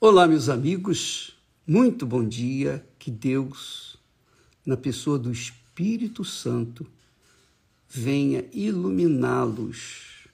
[0.00, 2.86] Olá, meus amigos, muito bom dia.
[3.00, 3.98] Que Deus,
[4.64, 6.86] na pessoa do Espírito Santo,
[7.88, 10.28] venha iluminá-los,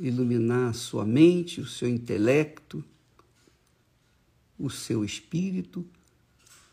[0.00, 2.84] iluminar a sua mente, o seu intelecto,
[4.58, 5.86] o seu espírito,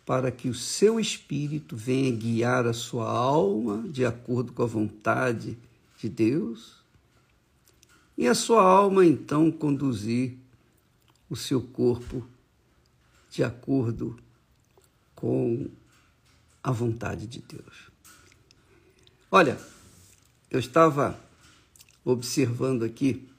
[0.04, 5.56] para que o seu espírito venha guiar a sua alma de acordo com a vontade
[6.00, 6.78] de Deus
[8.18, 10.42] e a sua alma então conduzir
[11.32, 12.28] o seu corpo
[13.30, 14.20] de acordo
[15.16, 15.72] com
[16.62, 17.90] a vontade de Deus.
[19.32, 19.58] Olha,
[20.50, 21.18] eu estava
[22.04, 23.30] observando aqui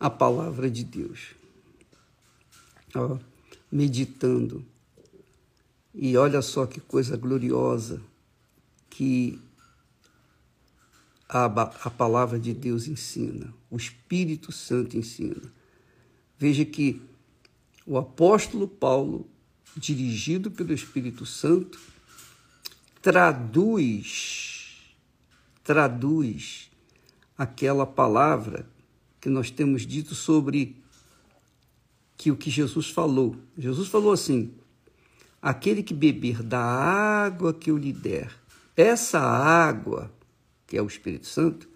[0.00, 1.34] a palavra de Deus,
[2.94, 3.18] ó,
[3.70, 4.64] meditando,
[5.92, 8.02] e olha só que coisa gloriosa
[8.88, 9.38] que
[11.28, 15.40] a, a palavra de Deus ensina, o Espírito Santo ensina.
[16.38, 17.00] Veja que
[17.86, 19.28] o apóstolo Paulo,
[19.76, 21.78] dirigido pelo Espírito Santo,
[23.00, 24.94] traduz,
[25.62, 26.70] traduz
[27.38, 28.68] aquela palavra
[29.20, 30.76] que nós temos dito sobre
[32.16, 33.36] que o que Jesus falou.
[33.56, 34.52] Jesus falou assim:
[35.40, 38.30] aquele que beber da água que eu lhe der,
[38.76, 40.12] essa água
[40.66, 41.69] que é o Espírito Santo,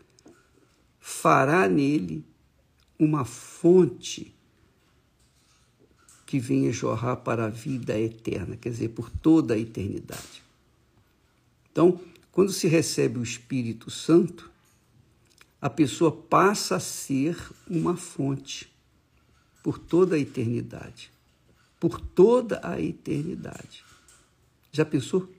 [1.07, 2.25] fará nele
[2.99, 4.35] uma fonte
[6.25, 10.43] que venha jorrar para a vida eterna, quer dizer, por toda a eternidade.
[11.71, 12.01] Então,
[12.33, 14.51] quando se recebe o Espírito Santo,
[15.61, 17.37] a pessoa passa a ser
[17.69, 18.73] uma fonte
[19.63, 21.13] por toda a eternidade.
[21.79, 23.85] Por toda a eternidade.
[24.73, 25.31] Já pensou?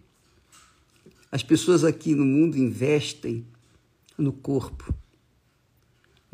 [1.31, 3.43] As pessoas aqui no mundo investem
[4.16, 4.93] no corpo,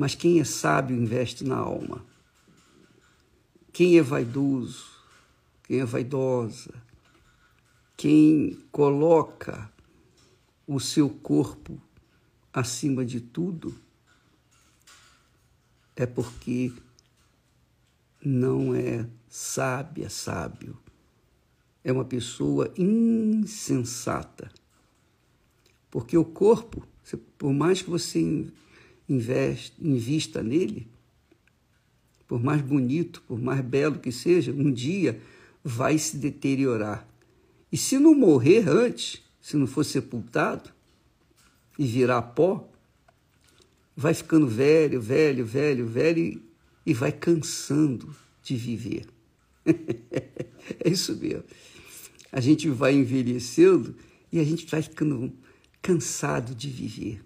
[0.02, 2.04] mas quem é sábio investe na alma.
[3.72, 4.84] Quem é vaidoso,
[5.62, 6.74] quem é vaidosa,
[7.96, 9.72] quem coloca
[10.66, 11.80] o seu corpo
[12.52, 13.76] acima de tudo,
[15.96, 16.74] é porque
[18.26, 20.80] não é sábia, sábio.
[21.84, 24.52] É uma pessoa insensata.
[25.92, 26.88] Porque o corpo,
[27.38, 28.52] por mais que você
[29.08, 30.88] investe, invista nele,
[32.28, 35.20] por mais bonito, por mais belo que seja, um dia
[35.64, 37.08] vai se deteriorar.
[37.72, 40.70] E se não morrer antes, se não for sepultado
[41.78, 42.70] e virar pó,
[43.96, 46.42] vai ficando velho, velho, velho, velho
[46.86, 49.06] e vai cansando de viver.
[49.66, 51.44] é isso mesmo.
[52.32, 53.96] A gente vai envelhecendo
[54.32, 55.34] e a gente vai ficando
[55.82, 57.22] cansado de viver.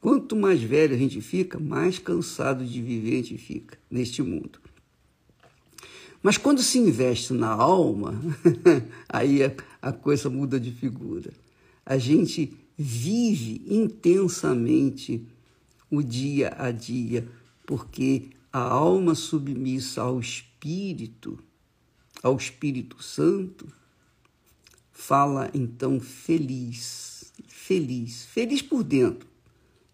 [0.00, 4.58] Quanto mais velho a gente fica, mais cansado de viver a gente fica neste mundo.
[6.22, 8.20] Mas quando se investe na alma,
[9.08, 9.40] aí
[9.80, 11.32] a coisa muda de figura.
[11.84, 15.26] A gente vive intensamente
[15.90, 17.26] o dia a dia,
[17.66, 21.38] porque a alma submissa ao Espírito,
[22.22, 23.66] ao Espírito Santo,
[24.92, 27.10] fala então feliz
[27.70, 29.29] feliz, feliz por dentro.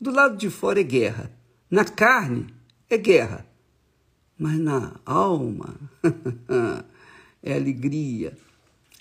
[0.00, 1.30] Do lado de fora é guerra,
[1.70, 2.46] na carne
[2.88, 3.46] é guerra,
[4.38, 5.74] mas na alma
[7.42, 8.36] é alegria,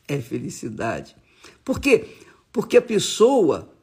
[0.07, 1.15] é felicidade.
[1.63, 2.07] Por quê?
[2.51, 3.75] Porque a pessoa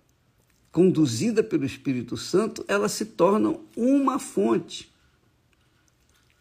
[0.72, 4.90] conduzida pelo Espírito Santo, ela se torna uma fonte.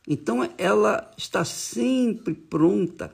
[0.07, 3.13] Então ela está sempre pronta,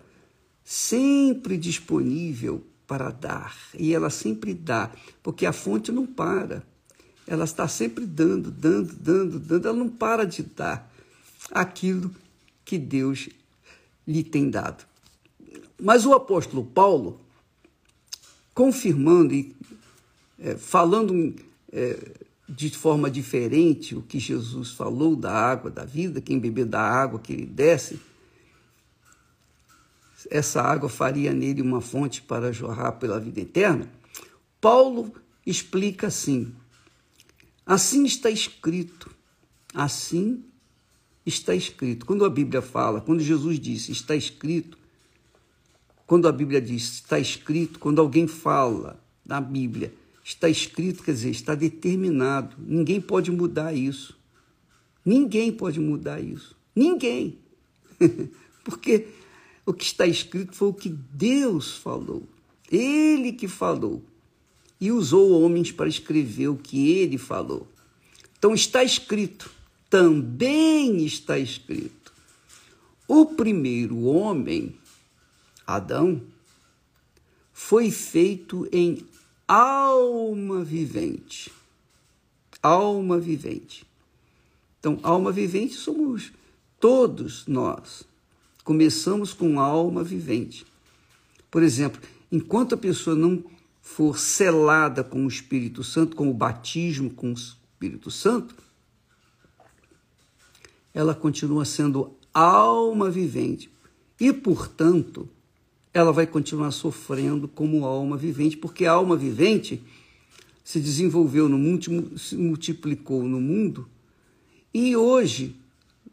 [0.63, 3.57] sempre disponível para dar.
[3.77, 4.91] E ela sempre dá,
[5.23, 6.65] porque a fonte não para.
[7.27, 9.67] Ela está sempre dando, dando, dando, dando.
[9.67, 10.89] Ela não para de dar
[11.51, 12.13] aquilo
[12.63, 13.29] que Deus
[14.07, 14.85] lhe tem dado.
[15.79, 17.19] Mas o apóstolo Paulo,
[18.53, 19.55] confirmando e
[20.39, 21.35] é, falando
[21.71, 22.11] é,
[22.47, 27.19] de forma diferente o que Jesus falou da água da vida, quem beber da água
[27.19, 27.99] que ele desce,
[30.29, 33.89] essa água faria nele uma fonte para jorrar pela vida eterna?
[34.61, 35.13] Paulo
[35.45, 36.53] explica assim:
[37.67, 39.11] assim está escrito,
[39.73, 40.43] assim
[41.25, 42.05] está escrito.
[42.05, 44.77] Quando a Bíblia fala, quando Jesus disse está escrito,
[46.07, 49.93] quando a Bíblia diz está escrito, quando alguém fala na Bíblia,
[50.23, 52.55] está escrito, quer dizer, está determinado.
[52.57, 54.17] Ninguém pode mudar isso.
[55.05, 56.55] Ninguém pode mudar isso.
[56.73, 57.37] Ninguém.
[58.63, 59.07] Porque
[59.65, 62.27] o que está escrito foi o que Deus falou.
[62.71, 64.03] Ele que falou.
[64.79, 67.67] E usou homens para escrever o que ele falou.
[68.37, 69.49] Então está escrito.
[69.89, 72.13] também está escrito:
[73.07, 74.75] o primeiro homem,
[75.65, 76.21] Adão,
[77.53, 79.05] foi feito em
[79.47, 81.51] alma vivente.
[82.61, 83.85] Alma vivente.
[84.79, 86.31] Então, alma vivente somos
[86.79, 88.03] todos nós.
[88.63, 90.65] Começamos com alma vivente.
[91.49, 92.01] Por exemplo,
[92.31, 93.43] enquanto a pessoa não
[93.87, 98.53] for selada com o Espírito Santo, com o batismo com o Espírito Santo,
[100.93, 103.71] ela continua sendo alma vivente.
[104.19, 105.27] E, portanto,
[105.93, 109.81] ela vai continuar sofrendo como alma vivente, porque a alma vivente
[110.63, 113.87] se desenvolveu no mundo, se multiplicou no mundo,
[114.71, 115.55] e hoje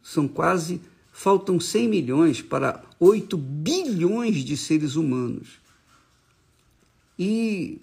[0.03, 0.81] são quase,
[1.12, 5.63] faltam 100 milhões para 8 bilhões de seres humanos.
[7.19, 7.81] E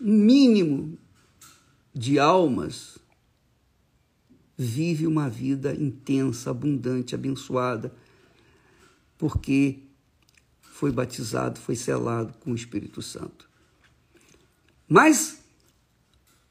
[0.00, 0.98] um mínimo
[1.94, 2.98] de almas
[4.56, 7.92] vive uma vida intensa, abundante, abençoada,
[9.16, 9.78] porque
[10.60, 13.48] foi batizado, foi selado com o Espírito Santo.
[14.88, 15.40] Mas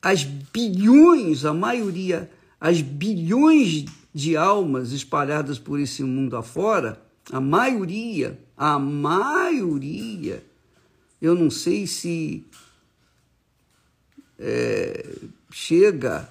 [0.02, 8.40] as bilhões, a maioria, as bilhões de almas espalhadas por esse mundo afora, a maioria,
[8.58, 10.44] a maioria,
[11.22, 12.46] eu não sei se
[14.38, 15.16] é,
[15.52, 16.30] chega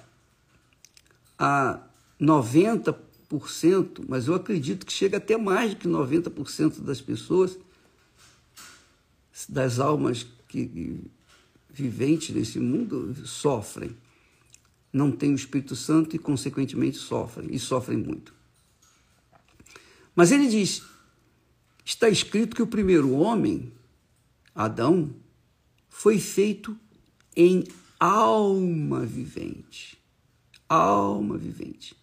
[1.37, 1.79] a
[2.19, 7.57] 90%, mas eu acredito que chega até mais de que 90% das pessoas,
[9.47, 10.99] das almas que
[11.69, 13.95] viventes nesse mundo, sofrem.
[14.91, 18.33] Não têm o Espírito Santo e, consequentemente, sofrem, e sofrem muito.
[20.15, 20.83] Mas ele diz:
[21.85, 23.71] está escrito que o primeiro homem,
[24.53, 25.13] Adão,
[25.87, 26.77] foi feito
[27.35, 27.63] em
[27.99, 29.99] alma vivente
[30.69, 31.95] alma vivente.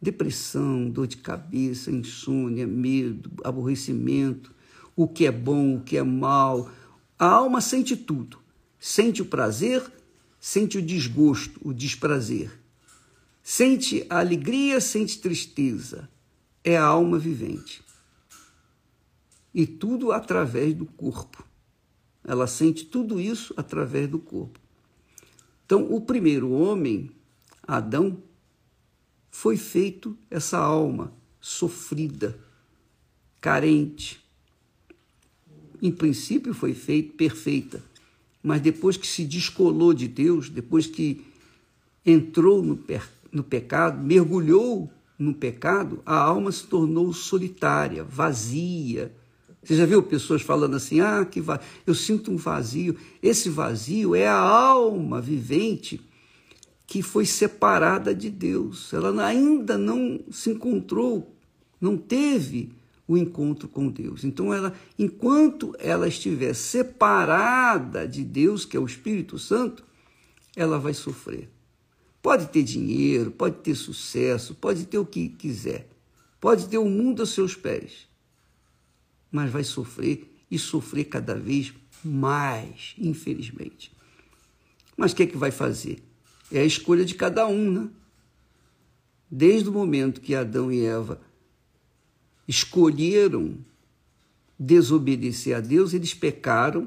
[0.00, 4.52] Depressão, dor de cabeça, insônia, medo, aborrecimento,
[4.96, 6.72] o que é bom, o que é mal.
[7.18, 8.38] A alma sente tudo.
[8.80, 9.84] Sente o prazer,
[10.40, 12.50] sente o desgosto, o desprazer.
[13.44, 16.08] Sente a alegria, sente tristeza.
[16.64, 17.82] É a alma vivente.
[19.54, 21.44] E tudo através do corpo.
[22.24, 24.58] Ela sente tudo isso através do corpo.
[25.66, 27.10] Então, o primeiro homem,
[27.62, 28.22] Adão,
[29.30, 32.38] foi feito essa alma sofrida,
[33.40, 34.22] carente.
[35.80, 37.82] Em princípio foi feito perfeita,
[38.42, 41.24] mas depois que se descolou de Deus, depois que
[42.04, 42.78] entrou no,
[43.32, 49.14] no pecado, mergulhou no pecado, a alma se tornou solitária, vazia,
[49.62, 51.60] você já viu pessoas falando assim: ah, que va...
[51.86, 52.96] eu sinto um vazio.
[53.22, 56.00] Esse vazio é a alma vivente
[56.86, 58.92] que foi separada de Deus.
[58.92, 61.34] Ela ainda não se encontrou,
[61.80, 62.72] não teve
[63.06, 64.24] o encontro com Deus.
[64.24, 69.84] Então, ela, enquanto ela estiver separada de Deus, que é o Espírito Santo,
[70.56, 71.48] ela vai sofrer.
[72.20, 75.88] Pode ter dinheiro, pode ter sucesso, pode ter o que quiser,
[76.40, 78.11] pode ter o mundo aos seus pés
[79.32, 81.72] mas vai sofrer e sofrer cada vez
[82.04, 83.90] mais, infelizmente.
[84.94, 86.02] Mas o que é que vai fazer?
[86.52, 87.88] É a escolha de cada um, né?
[89.30, 91.18] Desde o momento que Adão e Eva
[92.46, 93.56] escolheram
[94.58, 96.86] desobedecer a Deus, eles pecaram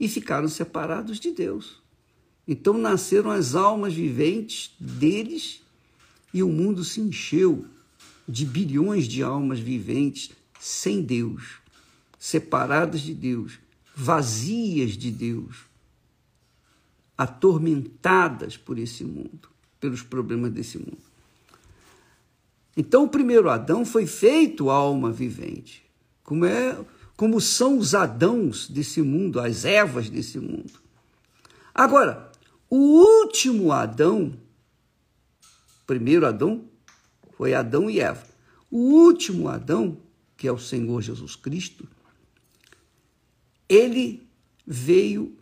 [0.00, 1.82] e ficaram separados de Deus.
[2.48, 5.62] Então nasceram as almas viventes deles
[6.32, 7.66] e o mundo se encheu
[8.26, 11.63] de bilhões de almas viventes sem Deus
[12.24, 13.58] separadas de Deus,
[13.94, 15.66] vazias de Deus,
[17.18, 21.04] atormentadas por esse mundo, pelos problemas desse mundo.
[22.74, 25.84] Então o primeiro Adão foi feito alma vivente,
[26.22, 26.82] como é,
[27.14, 30.72] como são os Adãos desse mundo, as Evas desse mundo.
[31.74, 32.32] Agora,
[32.70, 32.76] o
[33.20, 34.32] último Adão,
[35.86, 36.64] primeiro Adão
[37.36, 38.24] foi Adão e Eva.
[38.70, 39.98] O último Adão,
[40.38, 41.86] que é o Senhor Jesus Cristo,
[43.74, 44.28] ele
[44.66, 45.36] veio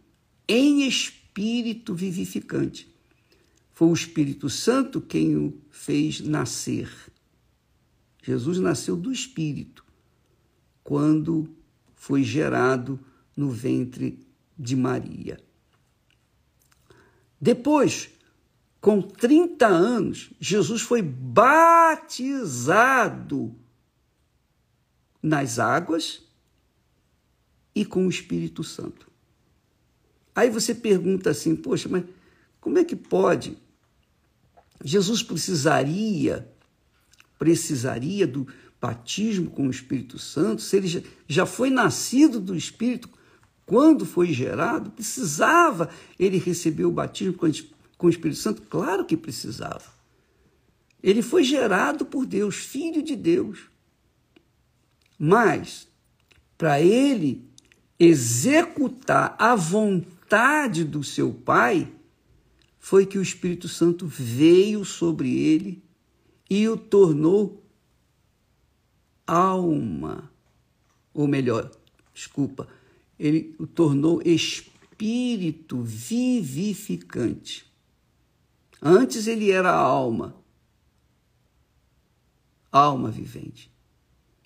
[0.49, 2.93] em espírito vivificante.
[3.73, 6.91] Foi o Espírito Santo quem o fez nascer.
[8.23, 9.85] Jesus nasceu do Espírito
[10.85, 11.49] quando
[11.95, 12.99] foi gerado
[13.37, 14.27] no ventre
[14.59, 15.41] de Maria.
[17.41, 18.11] Depois,
[18.81, 21.53] com 30 anos, Jesus foi batizado
[25.23, 26.23] nas águas
[27.75, 29.11] e com o Espírito Santo.
[30.35, 32.05] Aí você pergunta assim, poxa, mas
[32.61, 33.57] como é que pode
[34.85, 36.49] Jesus precisaria
[37.39, 38.47] precisaria do
[38.81, 43.09] batismo com o Espírito Santo, se ele já foi nascido do Espírito
[43.67, 48.63] quando foi gerado, precisava ele receber o batismo com o Espírito Santo?
[48.63, 49.93] Claro que precisava.
[51.03, 53.59] Ele foi gerado por Deus, filho de Deus.
[55.19, 55.89] Mas,
[56.57, 57.45] para ele
[58.05, 61.93] executar a vontade do seu Pai,
[62.79, 65.81] foi que o Espírito Santo veio sobre ele
[66.51, 67.65] e o tornou
[69.25, 70.29] alma.
[71.15, 71.71] Ou melhor,
[72.13, 72.67] desculpa,
[73.17, 77.65] ele o tornou espírito vivificante.
[78.81, 80.35] Antes ele era alma,
[82.73, 83.71] alma vivente.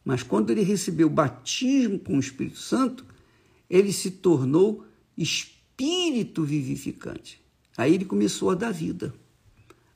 [0.05, 3.16] Mas quando ele recebeu o batismo com o Espírito Santo,
[3.69, 4.85] ele se tornou
[5.17, 7.41] espírito vivificante.
[7.77, 9.15] Aí ele começou a dar vida.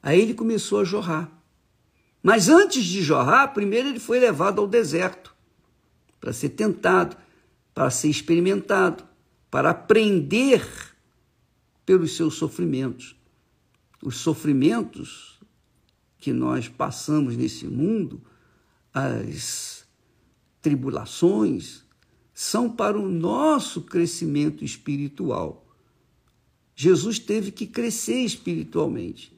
[0.03, 1.31] Aí ele começou a jorrar.
[2.23, 5.35] Mas antes de jorrar, primeiro ele foi levado ao deserto
[6.21, 7.17] para ser tentado,
[7.73, 9.05] para ser experimentado,
[9.51, 10.63] para aprender
[11.87, 13.17] pelos seus sofrimentos.
[14.03, 15.41] Os sofrimentos
[16.19, 18.23] que nós passamos nesse mundo,
[18.93, 19.87] as
[20.61, 21.85] tribulações,
[22.35, 25.67] são para o nosso crescimento espiritual.
[26.75, 29.33] Jesus teve que crescer espiritualmente.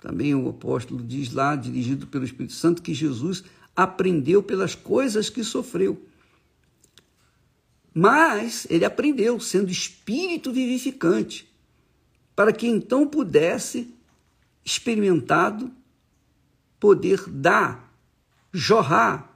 [0.00, 3.44] Também o apóstolo diz lá, dirigido pelo Espírito Santo, que Jesus
[3.74, 6.06] aprendeu pelas coisas que sofreu.
[7.92, 11.50] Mas ele aprendeu sendo espírito vivificante,
[12.36, 13.92] para que então pudesse,
[14.64, 15.70] experimentado,
[16.78, 17.92] poder dar,
[18.52, 19.29] jorrar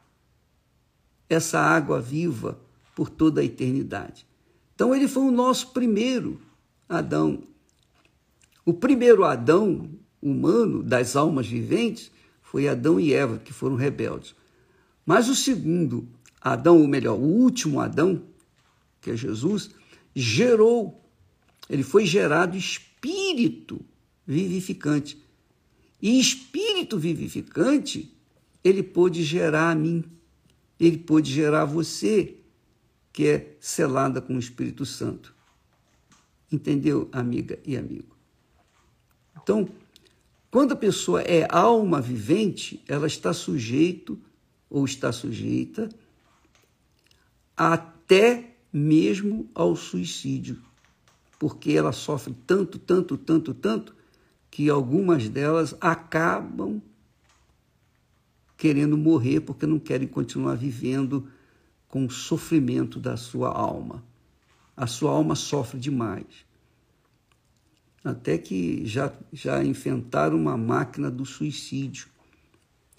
[1.28, 2.58] essa água viva
[2.94, 4.26] por toda a eternidade.
[4.74, 6.40] Então ele foi o nosso primeiro
[6.88, 7.42] Adão.
[8.64, 9.90] O primeiro Adão
[10.20, 12.10] humano, das almas viventes,
[12.42, 14.34] foi Adão e Eva, que foram rebeldes.
[15.04, 16.08] Mas o segundo
[16.40, 18.22] Adão, ou melhor, o último Adão,
[19.00, 19.70] que é Jesus,
[20.14, 21.02] gerou,
[21.68, 23.80] ele foi gerado espírito
[24.26, 25.22] vivificante.
[26.00, 28.14] E espírito vivificante,
[28.62, 30.04] ele pôde gerar a mim,
[30.78, 32.36] ele pôde gerar você,
[33.12, 35.34] que é selada com o Espírito Santo.
[36.50, 38.16] Entendeu, amiga e amigo?
[39.40, 39.68] Então,
[40.50, 44.20] quando a pessoa é alma vivente, ela está sujeito
[44.70, 45.88] ou está sujeita
[47.56, 50.60] até mesmo ao suicídio,
[51.38, 53.94] porque ela sofre tanto, tanto, tanto, tanto
[54.50, 56.80] que algumas delas acabam
[58.56, 61.28] querendo morrer porque não querem continuar vivendo
[61.88, 64.02] com o sofrimento da sua alma.
[64.76, 66.44] A sua alma sofre demais
[68.04, 72.06] até que já, já inventaram uma máquina do suicídio,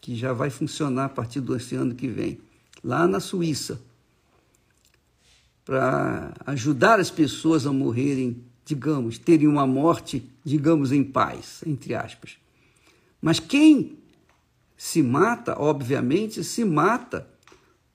[0.01, 2.39] que já vai funcionar a partir do ano que vem,
[2.83, 3.79] lá na Suíça,
[5.63, 12.37] para ajudar as pessoas a morrerem, digamos, terem uma morte, digamos, em paz, entre aspas.
[13.21, 13.97] Mas quem
[14.77, 17.27] se mata, obviamente, se mata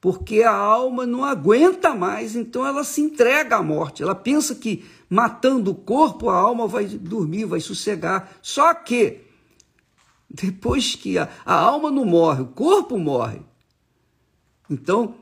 [0.01, 4.03] porque a alma não aguenta mais, então ela se entrega à morte.
[4.03, 8.33] Ela pensa que matando o corpo, a alma vai dormir, vai sossegar.
[8.41, 9.21] Só que,
[10.29, 13.43] depois que a, a alma não morre, o corpo morre.
[14.71, 15.17] Então,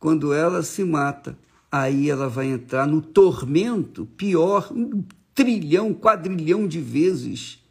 [0.00, 1.38] quando ela se mata,
[1.70, 7.62] aí ela vai entrar no tormento pior, um trilhão, quadrilhão de vezes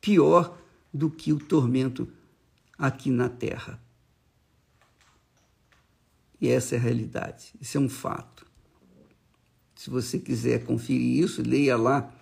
[0.00, 0.56] pior
[0.96, 2.08] do que o tormento
[2.78, 3.80] aqui na Terra.
[6.40, 8.46] E essa é a realidade, isso é um fato.
[9.74, 12.12] Se você quiser conferir isso, leia lá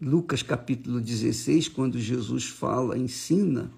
[0.00, 3.70] Lucas capítulo 16, quando Jesus fala, ensina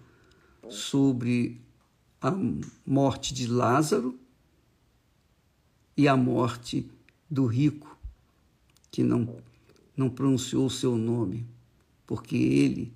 [0.68, 1.60] sobre
[2.20, 2.32] a
[2.86, 4.18] morte de Lázaro
[5.96, 6.88] e a morte
[7.28, 7.98] do rico,
[8.90, 9.36] que não,
[9.96, 11.46] não pronunciou o seu nome,
[12.06, 12.92] porque ele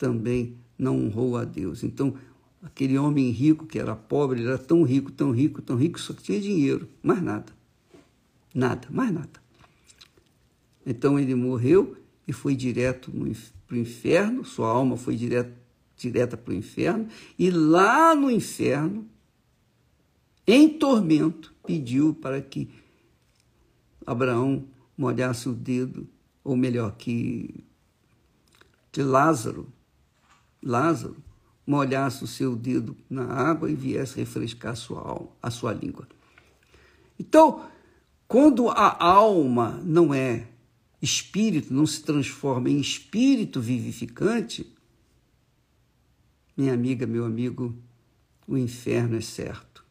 [0.00, 1.84] também não honrou a Deus.
[1.84, 2.16] Então,
[2.62, 6.38] Aquele homem rico que era pobre, era tão rico, tão rico, tão rico, só tinha
[6.38, 7.52] dinheiro, mais nada.
[8.54, 9.40] Nada, mais nada.
[10.84, 11.96] Então ele morreu
[12.28, 13.10] e foi direto
[13.66, 15.52] para o inferno, sua alma foi direto,
[15.96, 19.06] direta para o inferno, e lá no inferno,
[20.46, 22.68] em tormento, pediu para que
[24.04, 24.66] Abraão
[24.98, 26.06] molhasse o dedo,
[26.44, 27.54] ou melhor, que,
[28.92, 29.66] que Lázaro,
[30.62, 31.16] Lázaro
[31.66, 36.08] molhasse o seu dedo na água e viesse refrescar a sua alma, a sua língua.
[37.18, 37.64] Então,
[38.26, 40.48] quando a alma não é
[41.00, 44.70] espírito não se transforma em espírito vivificante,
[46.56, 47.74] minha amiga, meu amigo,
[48.46, 49.84] o inferno é certo.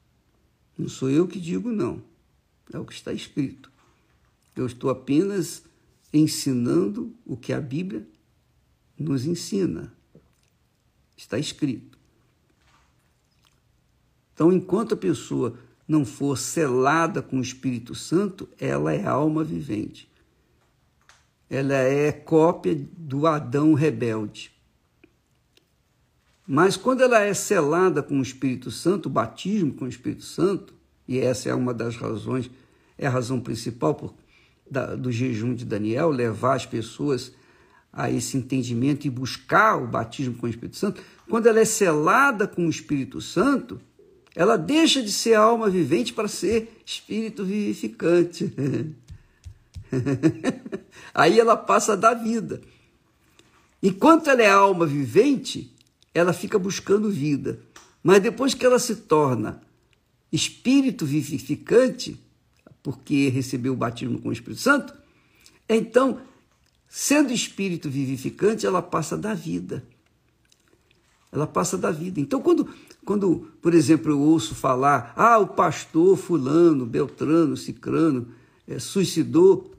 [0.78, 2.02] Não sou eu que digo, não.
[2.72, 3.72] É o que está escrito.
[4.56, 5.64] Eu estou apenas
[6.14, 8.08] ensinando o que a Bíblia
[8.98, 9.92] nos ensina.
[11.20, 11.98] Está escrito.
[14.34, 20.10] Então, enquanto a pessoa não for selada com o Espírito Santo, ela é alma vivente.
[21.50, 24.50] Ela é cópia do Adão rebelde.
[26.48, 30.74] Mas quando ela é selada com o Espírito Santo, o batismo com o Espírito Santo,
[31.06, 32.50] e essa é uma das razões,
[32.98, 34.14] é a razão principal por,
[34.72, 37.34] da, do jejum de Daniel, levar as pessoas
[37.92, 42.48] a esse entendimento e buscar o batismo com o Espírito Santo, quando ela é selada
[42.48, 43.80] com o Espírito Santo,
[44.36, 48.54] ela deixa de ser alma vivente para ser espírito vivificante.
[51.14, 52.62] Aí ela passa a dar vida.
[53.82, 55.74] Enquanto ela é alma vivente,
[56.14, 57.60] ela fica buscando vida.
[58.04, 59.62] Mas depois que ela se torna
[60.32, 62.20] espírito vivificante,
[62.84, 64.94] porque recebeu o batismo com o Espírito Santo,
[65.68, 66.22] então,
[66.90, 69.86] sendo espírito vivificante, ela passa a dar vida.
[71.32, 72.20] Ela passa da vida.
[72.20, 72.68] Então, quando,
[73.06, 78.30] quando, por exemplo, eu ouço falar, ah, o pastor fulano, Beltrano, Cicrano,
[78.68, 79.72] é, suicidou,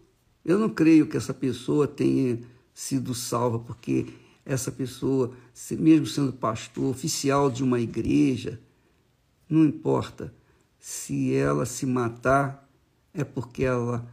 [0.45, 2.39] eu não creio que essa pessoa tenha
[2.73, 4.07] sido salva, porque
[4.47, 5.33] essa pessoa,
[5.73, 8.61] mesmo sendo pastor, oficial de uma igreja,
[9.49, 10.33] não importa
[10.79, 12.69] se ela se matar,
[13.13, 14.09] é porque ela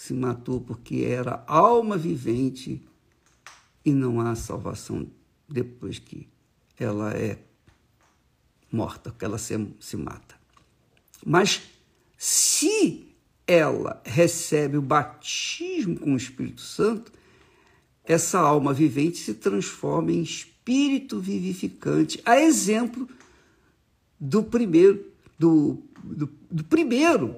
[0.00, 2.82] se matou porque era alma vivente
[3.84, 5.06] e não há salvação
[5.46, 6.26] depois que
[6.78, 7.38] ela é
[8.72, 10.36] morta, que ela se, se mata.
[11.24, 11.60] Mas
[12.16, 13.14] se
[13.46, 17.12] ela recebe o batismo com o Espírito Santo,
[18.02, 23.06] essa alma vivente se transforma em espírito vivificante, a exemplo
[24.18, 27.36] do primeiro, do, do, do primeiro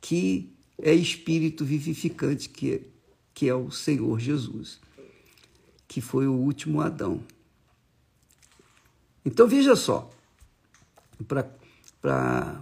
[0.00, 2.80] que é espírito vivificante, que é,
[3.34, 4.80] que é o Senhor Jesus,
[5.86, 7.22] que foi o último Adão.
[9.24, 10.10] Então veja só,
[12.00, 12.60] para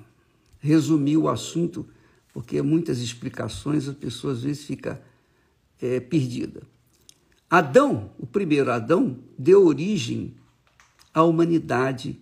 [0.58, 1.86] resumir o assunto,
[2.32, 5.02] porque muitas explicações a pessoa às vezes fica
[5.80, 6.62] é, perdida.
[7.48, 10.34] Adão, o primeiro Adão, deu origem
[11.14, 12.20] à humanidade,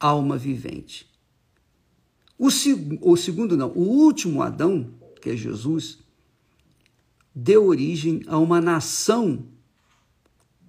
[0.00, 1.06] alma vivente.
[2.38, 2.48] O,
[3.00, 5.98] o segundo, não, o último Adão, que é Jesus,
[7.34, 9.46] deu origem a uma nação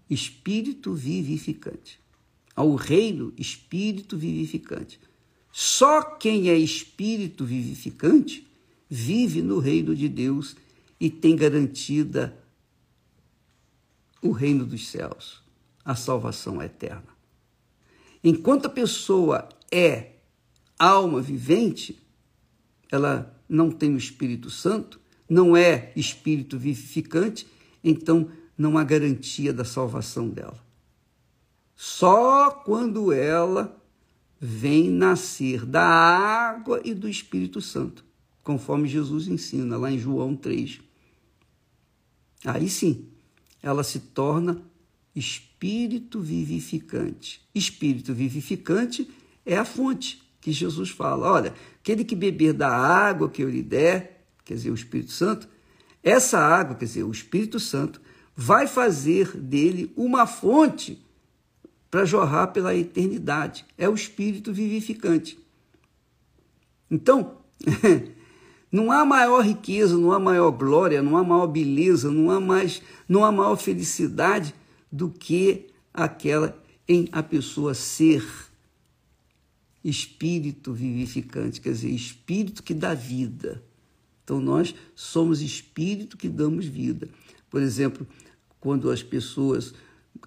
[0.10, 2.00] espírito vivificante
[2.58, 5.00] ao reino espírito vivificante.
[5.52, 8.48] Só quem é espírito vivificante
[8.90, 10.56] vive no reino de Deus
[11.00, 12.36] e tem garantida
[14.24, 15.44] o reino dos céus,
[15.86, 17.16] a salvação eterna.
[18.24, 20.14] Enquanto a pessoa é
[20.78, 21.98] alma vivente,
[22.92, 27.48] ela não tem o Espírito Santo, não é espírito vivificante,
[27.84, 30.64] então não há garantia da salvação dela.
[31.76, 33.76] Só quando ela
[34.40, 38.06] vem nascer da água e do Espírito Santo,
[38.44, 40.80] conforme Jesus ensina lá em João 3.
[42.46, 43.08] Aí sim,
[43.62, 44.62] ela se torna
[45.16, 47.42] espírito vivificante.
[47.54, 49.10] Espírito vivificante
[49.46, 51.30] é a fonte que Jesus fala.
[51.30, 55.46] Olha, aquele que beber da água que eu lhe der, quer dizer, o Espírito Santo,
[56.02, 58.00] essa água, quer dizer, o Espírito Santo,
[58.34, 61.06] vai fazer dele uma fonte
[61.92, 63.66] para jorrar pela eternidade.
[63.78, 65.38] É o espírito vivificante.
[66.90, 67.40] Então,
[68.72, 72.82] não há maior riqueza, não há maior glória, não há maior beleza, não há mais,
[73.08, 74.56] não há maior felicidade
[74.90, 76.58] do que aquela
[76.88, 78.47] em a pessoa ser
[79.90, 83.64] espírito vivificante, quer dizer, espírito que dá vida.
[84.24, 87.08] Então nós somos espírito que damos vida.
[87.50, 88.06] Por exemplo,
[88.60, 89.74] quando as pessoas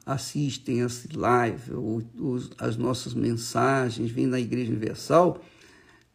[0.06, 5.44] assistem esse live ou, ou as nossas mensagens, vêm na Igreja Universal,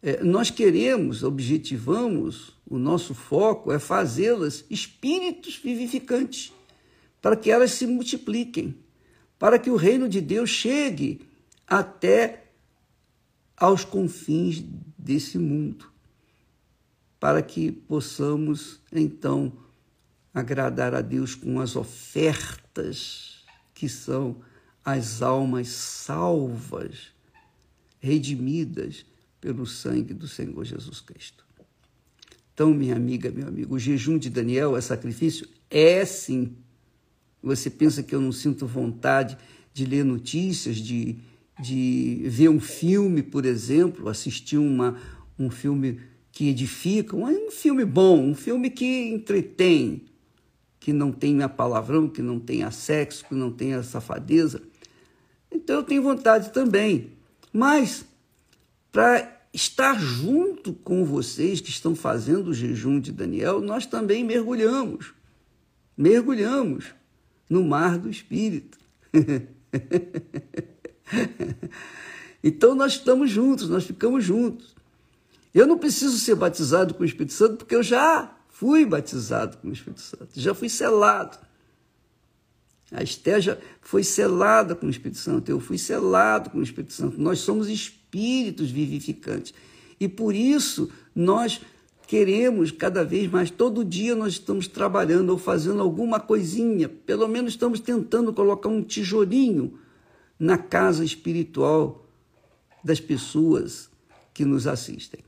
[0.02, 6.52] é, nós queremos, objetivamos, o nosso foco é fazê-las espíritos vivificantes,
[7.22, 8.74] para que elas se multipliquem,
[9.38, 11.20] para que o reino de Deus chegue
[11.66, 12.45] até
[13.56, 14.64] aos confins
[14.98, 15.90] desse mundo,
[17.18, 19.52] para que possamos então
[20.34, 24.36] agradar a Deus com as ofertas que são
[24.84, 27.12] as almas salvas,
[27.98, 29.06] redimidas
[29.40, 31.46] pelo sangue do Senhor Jesus Cristo.
[32.52, 35.48] Então, minha amiga, meu amigo, o jejum de Daniel é sacrifício?
[35.70, 36.56] É sim.
[37.42, 39.36] Você pensa que eu não sinto vontade
[39.74, 41.18] de ler notícias, de,
[41.58, 44.96] de ver um filme, por exemplo, assistir uma,
[45.38, 50.02] um filme que edifica, um filme bom, um filme que entretém,
[50.78, 54.62] que não tenha palavrão, que não tenha sexo, que não tenha safadeza.
[55.50, 57.12] Então eu tenho vontade também.
[57.52, 58.04] Mas
[58.92, 65.14] para estar junto com vocês que estão fazendo o jejum de Daniel, nós também mergulhamos.
[65.96, 66.94] Mergulhamos
[67.48, 68.78] no mar do Espírito.
[72.42, 74.74] então nós estamos juntos, nós ficamos juntos.
[75.54, 79.68] Eu não preciso ser batizado com o Espírito Santo porque eu já fui batizado com
[79.68, 81.38] o Espírito Santo, já fui selado.
[82.92, 86.92] A Esther já foi selada com o Espírito Santo, eu fui selado com o Espírito
[86.92, 87.20] Santo.
[87.20, 89.52] Nós somos espíritos vivificantes.
[89.98, 91.60] E por isso nós
[92.06, 97.52] queremos cada vez mais, todo dia nós estamos trabalhando ou fazendo alguma coisinha, pelo menos
[97.52, 99.76] estamos tentando colocar um tijolinho
[100.38, 102.06] na casa espiritual
[102.82, 103.90] das pessoas
[104.32, 105.20] que nos assistem,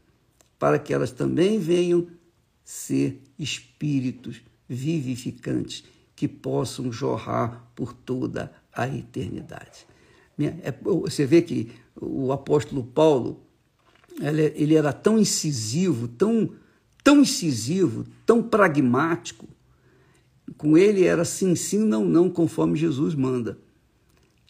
[0.58, 2.06] para que elas também venham
[2.64, 9.86] ser espíritos vivificantes que possam jorrar por toda a eternidade.
[10.38, 13.42] É, você vê que o apóstolo Paulo
[14.20, 16.52] ele era tão incisivo, tão
[17.08, 19.48] tão incisivo, tão pragmático.
[20.58, 23.58] Com ele era sim, sim, não, não, conforme Jesus manda.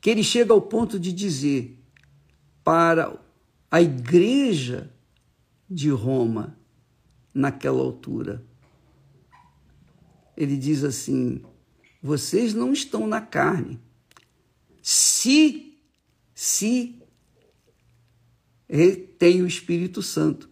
[0.00, 1.78] Que ele chega ao ponto de dizer
[2.62, 3.18] para
[3.70, 4.92] a igreja
[5.68, 6.58] de Roma,
[7.34, 8.44] naquela altura,
[10.36, 11.42] ele diz assim:
[12.02, 13.78] vocês não estão na carne.
[14.82, 15.78] Se,
[16.34, 16.98] se
[19.18, 20.48] tem o Espírito Santo.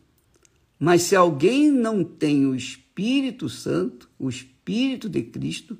[0.78, 5.78] Mas se alguém não tem o Espírito Santo, o Espírito de Cristo,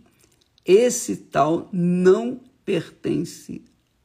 [0.65, 3.63] esse tal não pertence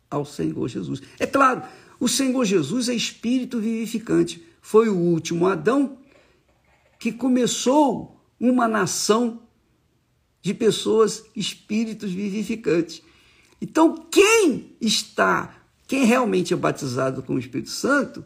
[0.10, 1.02] ao Senhor Jesus.
[1.20, 1.64] É claro,
[2.00, 4.42] o Senhor Jesus é Espírito vivificante.
[4.62, 5.98] Foi o último Adão
[7.00, 9.42] que começou uma nação
[10.42, 13.02] de pessoas espíritos vivificantes.
[13.60, 15.56] Então, quem está,
[15.88, 18.24] quem realmente é batizado com o Espírito Santo,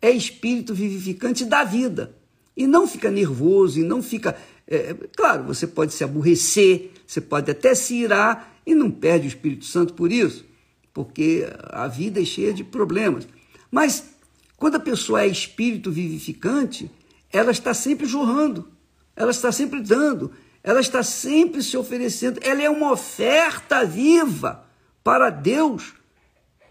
[0.00, 2.16] é espírito vivificante da vida.
[2.56, 4.36] E não fica nervoso, e não fica.
[4.66, 9.28] É, claro, você pode se aborrecer, você pode até se irar e não perde o
[9.28, 10.44] Espírito Santo por isso,
[10.92, 13.28] porque a vida é cheia de problemas.
[13.70, 14.16] Mas
[14.56, 16.90] quando a pessoa é espírito vivificante,
[17.32, 18.68] ela está sempre jorrando,
[19.14, 24.66] ela está sempre dando, ela está sempre se oferecendo, ela é uma oferta viva
[25.04, 25.94] para Deus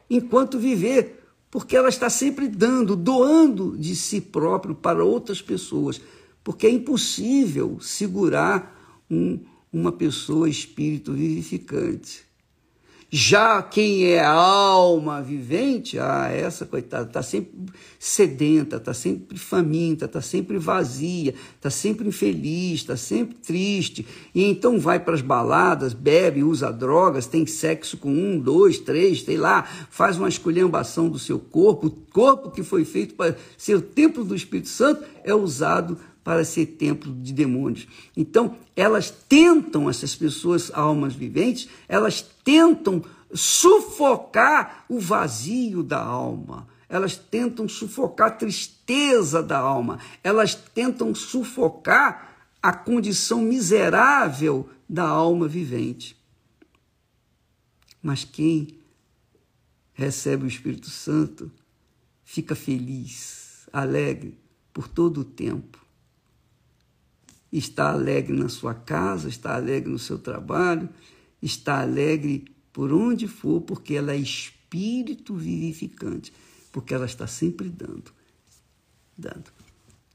[0.09, 6.01] enquanto viver porque ela está sempre dando, doando de si próprio para outras pessoas,
[6.43, 9.39] porque é impossível segurar um,
[9.75, 12.23] uma pessoa espírito vivificante.
[13.09, 17.51] Já quem é alma vivente, ah, essa coitada, está sempre
[17.99, 24.05] sedenta, está sempre faminta, está sempre vazia, está sempre infeliz, está sempre triste.
[24.33, 29.23] E então vai para as baladas, bebe, usa drogas, tem sexo com um, dois, três,
[29.23, 31.87] sei lá, faz uma esculhambação do seu corpo.
[31.87, 36.43] O corpo que foi feito para ser o templo do Espírito Santo é usado para
[36.43, 37.87] ser templo de demônios.
[38.17, 46.67] Então, elas tentam, essas pessoas, almas viventes, elas tentam sufocar o vazio da alma.
[46.89, 49.99] Elas tentam sufocar a tristeza da alma.
[50.23, 56.17] Elas tentam sufocar a condição miserável da alma vivente.
[58.01, 58.79] Mas quem
[59.93, 61.51] recebe o Espírito Santo
[62.23, 64.39] fica feliz, alegre
[64.73, 65.84] por todo o tempo
[67.51, 70.89] está alegre na sua casa, está alegre no seu trabalho,
[71.41, 76.33] está alegre por onde for, porque ela é espírito vivificante,
[76.71, 78.11] porque ela está sempre dando,
[79.17, 79.51] dando.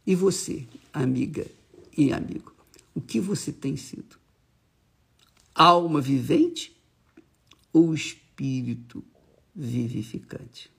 [0.07, 1.47] E você, amiga
[1.97, 2.53] e amigo,
[2.95, 4.19] o que você tem sido?
[5.55, 6.77] Alma vivente
[7.73, 9.03] ou espírito
[9.55, 10.71] vivificante?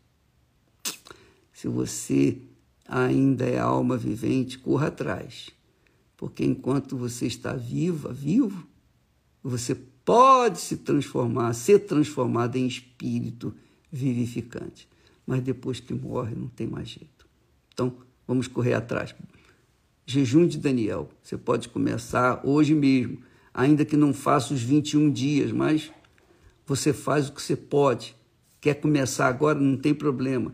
[1.54, 2.40] Se você
[2.88, 5.52] ainda é alma vivente, corra atrás
[6.22, 8.68] porque enquanto você está viva, vivo,
[9.42, 13.56] você pode se transformar, ser transformado em espírito
[13.92, 14.88] vivificante.
[15.26, 17.28] Mas depois que morre, não tem mais jeito.
[17.74, 17.96] Então,
[18.28, 19.16] vamos correr atrás.
[20.06, 21.10] Jejum de Daniel.
[21.24, 23.18] Você pode começar hoje mesmo,
[23.52, 25.92] ainda que não faça os 21 dias, mas
[26.68, 28.16] você faz o que você pode.
[28.62, 30.54] Quer começar agora, não tem problema.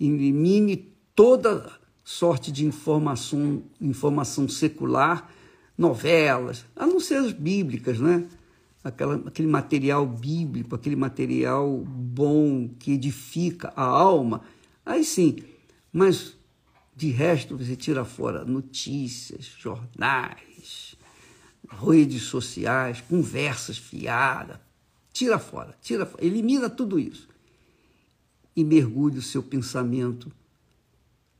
[0.00, 1.70] Elimine toda
[2.04, 5.30] sorte de informação, informação secular,
[5.76, 8.28] novelas, a não ser as bíblicas, né?
[8.84, 14.42] Aquela, aquele material bíblico, aquele material bom que edifica a alma,
[14.84, 15.36] aí sim.
[15.90, 16.36] Mas
[16.94, 20.94] de resto você tira fora notícias, jornais,
[21.66, 24.58] redes sociais, conversas fiadas.
[25.12, 27.28] Tira fora, tira fora, elimina tudo isso.
[28.54, 30.30] E mergulhe o seu pensamento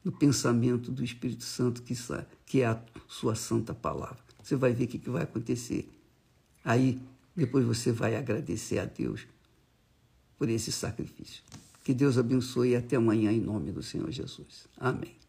[0.04, 1.94] no pensamento do Espírito Santo, que,
[2.44, 4.18] que é a sua santa palavra.
[4.42, 5.88] Você vai ver o que, que vai acontecer.
[6.62, 7.00] Aí,
[7.34, 9.26] depois você vai agradecer a Deus
[10.38, 11.42] por esse sacrifício.
[11.82, 14.66] Que Deus abençoe e até amanhã, em nome do Senhor Jesus.
[14.76, 15.23] Amém.